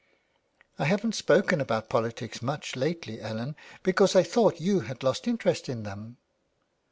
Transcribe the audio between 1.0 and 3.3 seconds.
spoken about politics much lately,